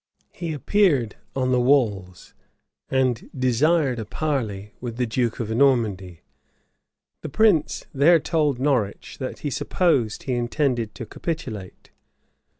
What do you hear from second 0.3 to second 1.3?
He appeared